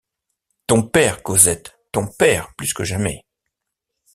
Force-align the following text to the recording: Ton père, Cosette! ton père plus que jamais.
Ton 0.65 0.81
père, 0.81 1.21
Cosette! 1.21 1.77
ton 1.91 2.07
père 2.07 2.55
plus 2.55 2.73
que 2.73 2.83
jamais. 2.83 3.23